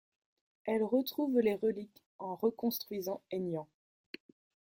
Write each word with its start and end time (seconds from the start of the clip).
Elle 0.65 0.81
retrouve 0.81 1.39
les 1.41 1.53
reliques 1.53 2.03
en 2.17 2.33
reconstruisant 2.33 3.21
Aignan. 3.29 3.67